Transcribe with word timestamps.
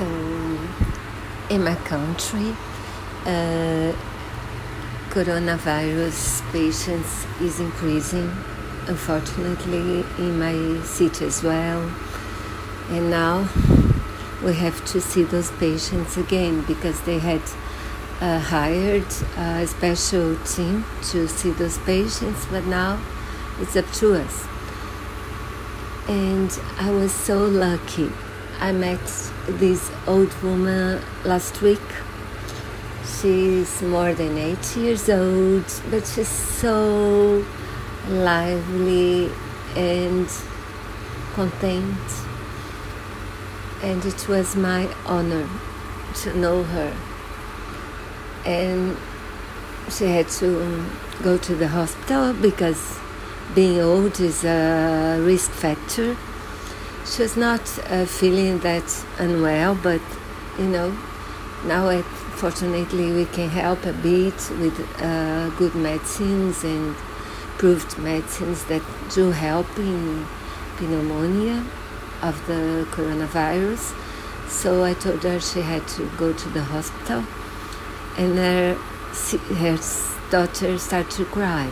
So, 0.00 0.06
in 1.50 1.62
my 1.62 1.74
country, 1.84 2.56
uh, 3.26 3.92
coronavirus 5.10 6.40
patients 6.52 7.26
is 7.38 7.60
increasing, 7.60 8.32
unfortunately, 8.88 10.06
in 10.16 10.38
my 10.38 10.82
city 10.86 11.26
as 11.26 11.42
well. 11.42 11.82
And 12.88 13.10
now 13.10 13.46
we 14.42 14.54
have 14.54 14.82
to 14.86 15.02
see 15.02 15.24
those 15.24 15.50
patients 15.50 16.16
again 16.16 16.62
because 16.62 16.98
they 17.02 17.18
had 17.18 17.42
uh, 18.22 18.38
hired 18.38 19.12
a 19.36 19.66
special 19.66 20.34
team 20.46 20.86
to 21.10 21.28
see 21.28 21.50
those 21.50 21.76
patients, 21.76 22.46
but 22.46 22.64
now 22.64 22.98
it's 23.60 23.76
up 23.76 23.92
to 24.00 24.14
us. 24.14 24.46
And 26.08 26.58
I 26.78 26.90
was 26.90 27.12
so 27.12 27.44
lucky. 27.44 28.10
I 28.62 28.72
met 28.72 29.00
this 29.48 29.90
old 30.06 30.34
woman 30.42 31.00
last 31.24 31.62
week. 31.62 31.80
She's 33.06 33.80
more 33.80 34.12
than 34.12 34.36
eight 34.36 34.76
years 34.76 35.08
old, 35.08 35.64
but 35.90 36.06
she's 36.06 36.28
so 36.28 37.42
lively 38.06 39.30
and 39.74 40.28
content. 41.32 42.10
And 43.82 44.04
it 44.04 44.28
was 44.28 44.54
my 44.56 44.94
honor 45.06 45.48
to 46.22 46.38
know 46.38 46.62
her. 46.62 46.94
And 48.44 48.94
she 49.90 50.04
had 50.04 50.28
to 50.40 50.84
go 51.22 51.38
to 51.38 51.54
the 51.54 51.68
hospital 51.68 52.34
because 52.34 52.98
being 53.54 53.80
old 53.80 54.20
is 54.20 54.44
a 54.44 55.18
risk 55.24 55.50
factor. 55.50 56.14
She 57.10 57.22
was 57.22 57.36
not 57.36 57.60
uh, 57.90 58.06
feeling 58.06 58.60
that 58.60 59.04
unwell, 59.18 59.74
but 59.74 60.00
you 60.56 60.66
know, 60.66 60.96
now 61.64 61.88
I, 61.88 62.02
fortunately 62.02 63.12
we 63.12 63.24
can 63.24 63.48
help 63.48 63.84
a 63.84 63.92
bit 63.92 64.34
with 64.60 64.78
uh, 65.02 65.50
good 65.58 65.74
medicines 65.74 66.62
and 66.62 66.94
proved 67.58 67.98
medicines 67.98 68.64
that 68.66 68.82
do 69.12 69.32
help 69.32 69.66
in 69.76 70.24
pneumonia 70.80 71.64
of 72.22 72.46
the 72.46 72.86
coronavirus. 72.92 73.92
So 74.48 74.84
I 74.84 74.94
told 74.94 75.24
her 75.24 75.40
she 75.40 75.62
had 75.62 75.88
to 75.88 76.08
go 76.16 76.32
to 76.32 76.48
the 76.50 76.62
hospital, 76.62 77.24
and 78.18 78.38
her, 78.38 78.74
her 79.56 79.78
daughter 80.30 80.78
started 80.78 81.10
to 81.10 81.24
cry 81.24 81.68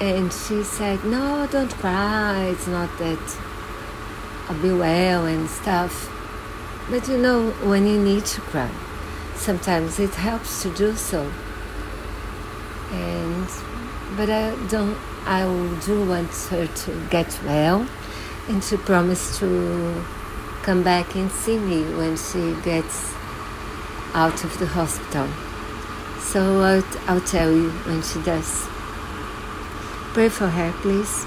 and 0.00 0.32
she 0.32 0.62
said, 0.64 1.04
No, 1.04 1.46
don't 1.50 1.72
cry, 1.72 2.46
it's 2.46 2.66
not 2.66 2.88
that 2.98 3.38
be 4.54 4.72
well 4.72 5.26
and 5.26 5.48
stuff. 5.48 6.10
But 6.90 7.08
you 7.08 7.18
know, 7.18 7.50
when 7.62 7.86
you 7.86 7.98
need 8.00 8.24
to 8.26 8.40
cry, 8.40 8.70
sometimes 9.36 9.98
it 9.98 10.14
helps 10.14 10.62
to 10.62 10.74
do 10.74 10.94
so. 10.96 11.30
And 12.92 13.48
but 14.16 14.28
I 14.28 14.54
don't 14.68 14.98
I 15.26 15.42
do 15.84 16.06
want 16.06 16.32
her 16.50 16.66
to 16.66 17.06
get 17.10 17.38
well 17.44 17.86
and 18.48 18.64
she 18.64 18.76
promised 18.76 19.38
to 19.38 20.04
come 20.62 20.82
back 20.82 21.14
and 21.14 21.30
see 21.30 21.58
me 21.58 21.82
when 21.94 22.16
she 22.16 22.54
gets 22.62 23.14
out 24.12 24.42
of 24.44 24.58
the 24.58 24.66
hospital. 24.66 25.28
So 26.20 26.60
I'll, 26.60 26.84
I'll 27.06 27.20
tell 27.20 27.50
you 27.50 27.70
when 27.86 28.02
she 28.02 28.20
does. 28.22 28.66
Pray 30.14 30.28
for 30.28 30.48
her, 30.48 30.72
please. 30.82 31.24